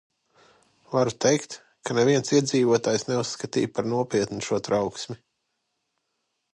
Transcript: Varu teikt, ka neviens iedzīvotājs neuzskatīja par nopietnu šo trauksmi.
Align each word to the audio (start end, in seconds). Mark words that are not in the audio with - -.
Varu 0.93 1.13
teikt, 1.25 1.57
ka 1.89 1.97
neviens 1.99 2.33
iedzīvotājs 2.39 3.07
neuzskatīja 3.13 3.73
par 3.77 3.93
nopietnu 3.95 4.45
šo 4.49 4.63
trauksmi. 4.71 5.23